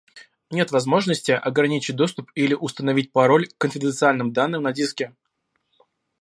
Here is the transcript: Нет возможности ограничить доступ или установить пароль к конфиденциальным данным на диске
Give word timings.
Нет 0.49 0.71
возможности 0.71 1.29
ограничить 1.29 1.95
доступ 1.95 2.31
или 2.33 2.55
установить 2.55 3.11
пароль 3.11 3.47
к 3.49 3.57
конфиденциальным 3.59 4.33
данным 4.33 4.63
на 4.63 4.73
диске 4.73 5.13